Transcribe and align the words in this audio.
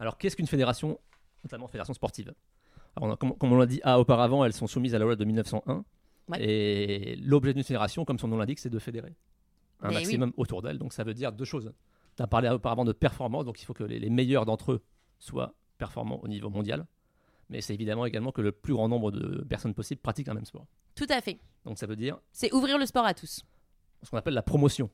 Alors, 0.00 0.18
qu'est-ce 0.18 0.34
qu'une 0.36 0.46
fédération, 0.48 0.98
notamment 1.44 1.68
fédération 1.68 1.94
sportive? 1.94 2.34
Alors, 2.96 3.08
on 3.10 3.12
a- 3.12 3.16
comme, 3.16 3.36
comme 3.36 3.52
on 3.52 3.58
l'a 3.58 3.66
dit 3.66 3.80
ah, 3.84 4.00
auparavant, 4.00 4.44
elles 4.44 4.52
sont 4.52 4.66
soumises 4.66 4.94
à 4.94 4.98
la 4.98 5.04
loi 5.04 5.14
de 5.16 5.24
1901. 5.24 5.84
Ouais. 6.28 6.42
Et 6.42 7.16
l'objet 7.16 7.54
d'une 7.54 7.62
fédération, 7.64 8.04
comme 8.04 8.18
son 8.18 8.28
nom 8.28 8.36
l'indique, 8.38 8.58
c'est 8.58 8.70
de 8.70 8.78
fédérer 8.78 9.14
un 9.80 9.88
Mais 9.88 9.96
oui. 9.96 10.02
maximum 10.02 10.32
autour 10.36 10.62
d'elle. 10.62 10.78
Donc, 10.78 10.92
ça 10.92 11.04
veut 11.04 11.14
dire 11.14 11.32
deux 11.32 11.44
choses. 11.44 11.72
Tu 12.16 12.22
as 12.22 12.26
parlé 12.26 12.48
auparavant 12.48 12.84
de 12.84 12.92
performance, 12.92 13.44
donc 13.44 13.62
il 13.62 13.64
faut 13.64 13.72
que 13.74 13.84
les, 13.84 13.98
les 14.00 14.10
meilleurs 14.10 14.44
d'entre 14.46 14.72
eux 14.72 14.82
soient 15.18 15.54
performants 15.78 16.20
au 16.22 16.28
niveau 16.28 16.50
mondial. 16.50 16.86
Mais 17.48 17.60
c'est 17.60 17.74
évidemment 17.74 18.06
également 18.06 18.30
que 18.32 18.40
le 18.42 18.52
plus 18.52 18.74
grand 18.74 18.88
nombre 18.88 19.10
de 19.10 19.42
personnes 19.44 19.74
possibles 19.74 20.00
pratiquent 20.00 20.28
un 20.28 20.34
même 20.34 20.44
sport. 20.44 20.66
Tout 20.94 21.06
à 21.08 21.20
fait. 21.20 21.40
Donc, 21.64 21.78
ça 21.78 21.86
veut 21.86 21.96
dire 21.96 22.18
C'est 22.32 22.52
ouvrir 22.52 22.78
le 22.78 22.86
sport 22.86 23.04
à 23.04 23.14
tous. 23.14 23.42
ce 24.02 24.10
qu'on 24.10 24.16
appelle 24.18 24.34
la 24.34 24.42
promotion. 24.42 24.88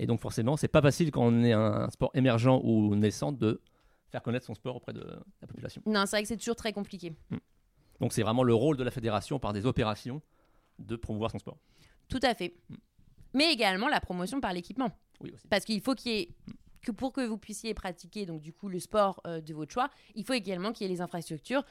Et 0.00 0.06
donc 0.06 0.20
forcément, 0.20 0.56
c'est 0.56 0.68
pas 0.68 0.80
facile 0.82 1.10
quand 1.10 1.22
on 1.24 1.42
est 1.42 1.52
un 1.52 1.90
sport 1.90 2.10
émergent 2.14 2.60
ou 2.62 2.94
naissant 2.94 3.32
de 3.32 3.60
faire 4.10 4.22
connaître 4.22 4.46
son 4.46 4.54
sport 4.54 4.76
auprès 4.76 4.92
de 4.92 5.00
la 5.40 5.46
population. 5.46 5.82
Non, 5.86 6.06
c'est 6.06 6.16
vrai 6.16 6.22
que 6.22 6.28
c'est 6.28 6.36
toujours 6.36 6.56
très 6.56 6.72
compliqué. 6.72 7.12
Donc 8.00 8.12
c'est 8.12 8.22
vraiment 8.22 8.42
le 8.42 8.54
rôle 8.54 8.76
de 8.76 8.84
la 8.84 8.90
fédération 8.90 9.38
par 9.38 9.52
des 9.52 9.66
opérations 9.66 10.22
de 10.78 10.96
promouvoir 10.96 11.30
son 11.30 11.38
sport. 11.38 11.58
Tout 12.08 12.20
à 12.22 12.34
fait. 12.34 12.54
Mais 13.34 13.52
également 13.52 13.88
la 13.88 14.00
promotion 14.00 14.40
par 14.40 14.52
l'équipement. 14.52 14.90
Oui 15.20 15.32
aussi. 15.34 15.46
Parce 15.48 15.64
qu'il 15.64 15.80
faut 15.80 15.94
qu'il 15.94 16.12
y 16.12 16.20
ait 16.20 16.28
que 16.80 16.92
pour 16.92 17.12
que 17.12 17.26
vous 17.26 17.38
puissiez 17.38 17.74
pratiquer 17.74 18.24
donc 18.24 18.40
du 18.40 18.52
coup 18.52 18.68
le 18.68 18.78
sport 18.78 19.20
euh, 19.26 19.40
de 19.40 19.52
votre 19.52 19.72
choix, 19.72 19.90
il 20.14 20.24
faut 20.24 20.32
également 20.32 20.72
qu'il 20.72 20.86
y 20.86 20.90
ait 20.90 20.92
les 20.92 21.00
infrastructures 21.00 21.64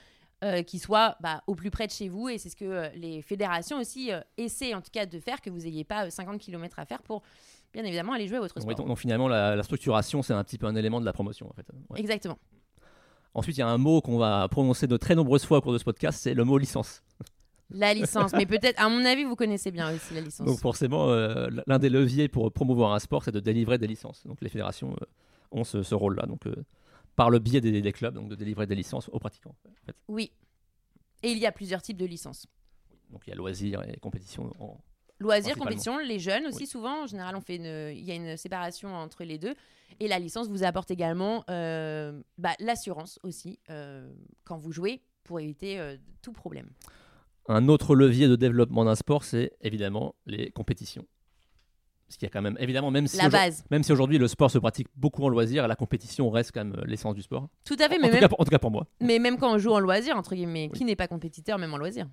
euh, 0.43 0.61
qui 0.61 0.77
soient 0.77 1.17
bah, 1.19 1.41
au 1.47 1.55
plus 1.55 1.71
près 1.71 1.87
de 1.87 1.91
chez 1.91 2.09
vous 2.09 2.29
et 2.29 2.37
c'est 2.37 2.49
ce 2.49 2.55
que 2.55 2.63
euh, 2.63 2.89
les 2.93 3.23
fédérations 3.23 3.79
aussi 3.79 4.11
essaient 4.37 4.75
en 4.75 4.81
tout 4.81 4.91
cas 4.91 5.07
de 5.07 5.19
faire 5.19 5.41
que 5.41 5.49
vous 5.49 5.61
n'ayez 5.61 5.83
pas 5.83 6.05
euh, 6.05 6.09
50 6.11 6.39
km 6.39 6.77
à 6.77 6.85
faire 6.85 7.01
pour 7.01 7.23
bien 7.73 7.83
évidemment 7.83 8.13
aller 8.13 8.27
jouer 8.27 8.37
à 8.37 8.41
votre 8.41 8.59
sport. 8.59 8.75
donc, 8.75 8.87
donc, 8.87 8.97
finalement, 8.97 9.27
la, 9.27 9.55
la 9.55 9.63
structuration, 9.63 10.21
c'est 10.21 10.33
un 10.33 10.43
petit 10.43 10.57
peu 10.57 10.67
un 10.67 10.75
élément 10.75 10.99
de 10.99 11.05
la 11.05 11.13
promotion 11.13 11.49
en 11.49 11.53
fait. 11.53 11.65
Ouais. 11.89 11.99
Exactement. 11.99 12.37
Ensuite, 13.33 13.57
il 13.57 13.59
y 13.59 13.63
a 13.63 13.67
un 13.67 13.77
mot 13.77 14.01
qu'on 14.01 14.17
va 14.17 14.47
prononcer 14.49 14.87
de 14.87 14.97
très 14.97 15.13
nombreuses 15.13 15.45
fois 15.45 15.59
au 15.59 15.61
cours 15.61 15.73
de 15.73 15.77
ce 15.77 15.83
podcast, 15.83 16.19
c'est 16.21 16.33
le 16.33 16.43
mot 16.43 16.57
licence. 16.57 17.03
La 17.69 17.93
licence, 17.93 18.33
mais 18.33 18.45
peut-être 18.45 18.81
à 18.81 18.89
mon 18.89 19.05
avis 19.05 19.25
vous 19.25 19.35
connaissez 19.35 19.71
bien 19.71 19.93
aussi 19.93 20.13
la 20.13 20.21
licence. 20.21 20.47
Donc 20.47 20.59
forcément, 20.59 21.09
euh, 21.09 21.47
l'un 21.67 21.77
des 21.79 21.89
leviers 21.89 22.29
pour 22.29 22.51
promouvoir 22.51 22.93
un 22.93 22.99
sport, 22.99 23.23
c'est 23.23 23.31
de 23.31 23.39
délivrer 23.39 23.77
des 23.77 23.87
licences. 23.87 24.25
Donc 24.25 24.41
les 24.41 24.49
fédérations 24.49 24.93
euh, 24.93 25.05
ont 25.51 25.63
ce, 25.63 25.83
ce 25.83 25.93
rôle-là. 25.93 26.25
Donc 26.25 26.47
euh, 26.47 26.55
par 27.15 27.29
le 27.29 27.39
biais 27.39 27.61
des, 27.61 27.81
des 27.81 27.91
clubs, 27.91 28.13
donc 28.13 28.29
de 28.29 28.35
délivrer 28.35 28.65
des 28.65 28.75
licences 28.75 29.09
aux 29.11 29.19
pratiquants. 29.19 29.55
en 29.65 29.85
fait. 29.85 29.95
Oui. 30.07 30.31
Et 31.23 31.31
il 31.31 31.37
y 31.37 31.45
a 31.45 31.51
plusieurs 31.51 31.81
types 31.81 31.97
de 31.97 32.05
licences. 32.05 32.47
Donc 33.11 33.21
il 33.27 33.29
y 33.29 33.33
a 33.33 33.35
loisirs 33.35 33.83
et 33.87 33.97
compétitions 33.97 34.51
en, 34.59 34.77
Loisirs, 35.19 35.57
compétition, 35.57 35.97
les 35.97 36.19
jeunes 36.19 36.45
aussi 36.45 36.61
Oui. 36.61 36.67
souvent. 36.67 37.03
En 37.03 37.07
général, 37.07 37.35
on 37.35 37.41
fait 37.41 37.55
une, 37.55 37.95
il 37.97 38.03
y 38.03 38.11
a 38.11 38.15
une 38.15 38.37
séparation 38.37 38.93
entre 38.93 39.23
les 39.23 39.37
deux. 39.37 39.55
Et 39.99 40.07
la 40.07 40.19
licence 40.19 40.47
vous 40.47 40.63
apporte 40.63 40.91
également 40.91 41.43
euh, 41.49 42.21
bah, 42.37 42.53
l'assurance 42.59 43.19
aussi 43.23 43.59
euh, 43.69 44.11
quand 44.43 44.57
vous 44.57 44.71
jouez 44.71 45.01
pour 45.23 45.39
éviter 45.39 45.79
euh, 45.79 45.95
tout 46.21 46.33
problème. 46.33 46.69
Un 47.47 47.67
autre 47.69 47.95
levier 47.95 48.27
de 48.27 48.35
développement 48.35 48.85
d'un 48.85 48.95
sport, 48.95 49.23
c'est 49.23 49.53
évidemment 49.61 50.13
les 50.25 50.51
compétitions. 50.51 51.05
Parce 52.05 52.17
qu'il 52.17 52.25
y 52.25 52.29
a 52.29 52.33
quand 52.33 52.41
même, 52.41 52.55
évidemment, 52.59 52.89
même 52.91 53.07
si, 53.07 53.17
La 53.17 53.27
aujourd- 53.27 53.41
base. 53.41 53.63
même 53.71 53.83
si 53.83 53.91
aujourd'hui 53.91 54.17
le 54.17 54.27
sport 54.29 54.49
se 54.51 54.57
pratique 54.59 54.87
beaucoup 54.95 55.23
en 55.25 55.29
loisir, 55.29 55.67
la 55.67 55.75
compétition 55.75 56.29
reste 56.29 56.51
quand 56.53 56.63
même 56.63 56.81
l'essence 56.85 57.15
du 57.15 57.21
sport. 57.21 57.49
Tout 57.65 57.75
à 57.79 57.89
fait, 57.89 57.97
en, 57.97 58.01
mais 58.01 58.11
même, 58.11 58.19
cas, 58.21 58.29
en 58.37 58.43
tout 58.45 58.49
cas 58.51 58.59
pour 58.59 58.71
moi. 58.71 58.87
mais 59.01 59.19
même 59.19 59.37
quand 59.37 59.53
on 59.53 59.57
joue 59.57 59.71
en 59.71 59.79
loisir, 59.79 60.15
entre 60.15 60.33
guillemets, 60.35 60.69
qui 60.73 60.85
n'est 60.85 60.95
pas 60.95 61.07
compétiteur 61.09 61.57
même 61.57 61.73
en 61.73 61.77
loisir? 61.77 62.07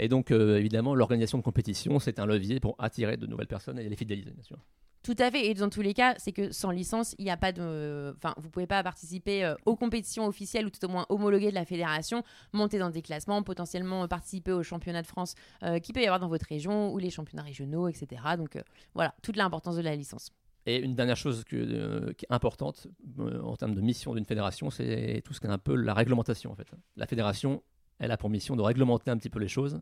Et 0.00 0.08
donc, 0.08 0.30
euh, 0.30 0.56
évidemment, 0.56 0.94
l'organisation 0.94 1.38
de 1.38 1.42
compétition, 1.42 1.98
c'est 1.98 2.18
un 2.18 2.26
levier 2.26 2.58
pour 2.58 2.74
attirer 2.78 3.18
de 3.18 3.26
nouvelles 3.26 3.46
personnes 3.46 3.78
et 3.78 3.88
les 3.88 3.96
fidéliser, 3.96 4.30
bien 4.30 4.42
sûr. 4.42 4.56
Tout 5.02 5.16
à 5.18 5.30
fait. 5.30 5.46
Et 5.46 5.54
dans 5.54 5.68
tous 5.68 5.82
les 5.82 5.94
cas, 5.94 6.14
c'est 6.18 6.32
que 6.32 6.52
sans 6.52 6.70
licence, 6.70 7.14
il 7.18 7.24
n'y 7.24 7.30
a 7.30 7.36
pas 7.36 7.52
de. 7.52 8.14
Enfin, 8.16 8.34
vous 8.38 8.50
pouvez 8.50 8.66
pas 8.66 8.82
participer 8.82 9.44
euh, 9.44 9.54
aux 9.64 9.76
compétitions 9.76 10.26
officielles 10.26 10.66
ou 10.66 10.70
tout 10.70 10.84
au 10.84 10.88
moins 10.88 11.06
homologuées 11.08 11.50
de 11.50 11.54
la 11.54 11.64
fédération, 11.64 12.22
monter 12.52 12.78
dans 12.78 12.90
des 12.90 13.02
classements, 13.02 13.42
potentiellement 13.42 14.06
participer 14.08 14.52
aux 14.52 14.62
championnats 14.62 15.02
de 15.02 15.06
France 15.06 15.34
euh, 15.62 15.78
qu'il 15.78 15.94
peut 15.94 16.02
y 16.02 16.06
avoir 16.06 16.20
dans 16.20 16.28
votre 16.28 16.46
région 16.46 16.92
ou 16.92 16.98
les 16.98 17.10
championnats 17.10 17.42
régionaux, 17.42 17.88
etc. 17.88 18.22
Donc 18.36 18.56
euh, 18.56 18.62
voilà, 18.94 19.14
toute 19.22 19.36
l'importance 19.36 19.76
de 19.76 19.82
la 19.82 19.96
licence. 19.96 20.32
Et 20.66 20.76
une 20.76 20.94
dernière 20.94 21.16
chose 21.16 21.44
que, 21.44 21.56
euh, 21.56 22.12
qui 22.12 22.26
est 22.26 22.32
importante 22.34 22.86
en 23.18 23.56
termes 23.56 23.74
de 23.74 23.80
mission 23.80 24.14
d'une 24.14 24.26
fédération, 24.26 24.70
c'est 24.70 25.22
tout 25.24 25.32
ce 25.32 25.40
qui 25.40 25.46
est 25.46 25.50
un 25.50 25.58
peu 25.58 25.74
la 25.74 25.94
réglementation, 25.94 26.52
en 26.52 26.54
fait. 26.54 26.70
La 26.96 27.06
fédération, 27.06 27.62
elle 28.00 28.10
a 28.10 28.16
pour 28.16 28.30
mission 28.30 28.56
de 28.56 28.62
réglementer 28.62 29.10
un 29.10 29.16
petit 29.16 29.30
peu 29.30 29.38
les 29.38 29.48
choses 29.48 29.80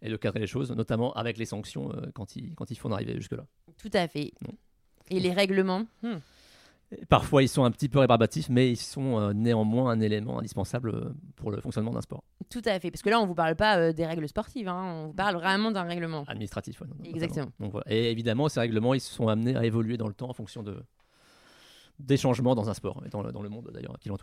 et 0.00 0.08
de 0.08 0.16
cadrer 0.16 0.40
les 0.40 0.46
choses, 0.46 0.72
notamment 0.72 1.12
avec 1.12 1.36
les 1.38 1.44
sanctions 1.44 1.92
euh, 1.92 2.06
quand 2.14 2.36
il, 2.36 2.54
quand 2.54 2.70
il 2.70 2.76
faut 2.76 2.88
en 2.88 2.92
arriver 2.92 3.14
jusque-là. 3.14 3.44
Tout 3.76 3.90
à 3.92 4.08
fait. 4.08 4.32
Non. 4.46 4.54
Et 5.10 5.20
les 5.20 5.32
règlements 5.32 5.84
hmm. 6.02 6.18
Parfois, 7.10 7.42
ils 7.42 7.48
sont 7.48 7.64
un 7.64 7.70
petit 7.70 7.88
peu 7.88 7.98
rébarbatifs, 7.98 8.48
mais 8.48 8.70
ils 8.70 8.76
sont 8.76 9.20
euh, 9.20 9.32
néanmoins 9.34 9.90
un 9.90 10.00
élément 10.00 10.38
indispensable 10.38 10.90
euh, 10.90 11.14
pour 11.36 11.50
le 11.50 11.60
fonctionnement 11.60 11.90
d'un 11.90 12.00
sport 12.00 12.24
Tout 12.48 12.62
à 12.64 12.80
fait. 12.80 12.90
Parce 12.90 13.02
que 13.02 13.10
là, 13.10 13.20
on 13.20 13.26
vous 13.26 13.34
parle 13.34 13.56
pas 13.56 13.76
euh, 13.76 13.92
des 13.92 14.06
règles 14.06 14.26
sportives, 14.26 14.68
hein, 14.68 14.94
on 14.94 15.06
vous 15.08 15.12
parle 15.12 15.36
vraiment 15.36 15.70
d'un 15.70 15.82
règlement. 15.82 16.24
administratif. 16.26 16.80
notamment. 16.80 17.04
Exactement. 17.04 17.50
Donc, 17.60 17.72
voilà. 17.72 17.84
Et 17.92 18.10
évidemment, 18.10 18.48
ces 18.48 18.60
règlements, 18.60 18.94
ils 18.94 19.00
se 19.00 19.12
sont 19.12 19.28
amenés 19.28 19.54
à 19.54 19.66
évoluer 19.66 19.98
dans 19.98 20.08
le 20.08 20.14
temps 20.14 20.30
en 20.30 20.34
fonction 20.34 20.62
de 20.62 20.82
des 21.98 22.16
changements 22.16 22.54
dans 22.54 22.70
un 22.70 22.74
sport 22.74 23.02
et 23.04 23.08
dans 23.08 23.22
le, 23.22 23.32
dans 23.32 23.42
le 23.42 23.48
monde 23.48 23.70
d'ailleurs 23.74 23.98
qui 23.98 24.08
l'entoure. 24.08 24.16